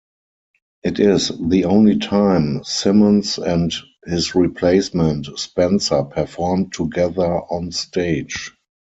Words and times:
It 0.81 0.99
is 0.99 1.31
the 1.39 1.65
only 1.65 1.99
time 1.99 2.63
Symons 2.63 3.37
and 3.37 3.71
his 4.03 4.33
replacement, 4.33 5.27
Spencer 5.37 6.01
performed 6.05 6.73
together 6.73 7.29
on 7.41 7.71
stage. 7.71 8.51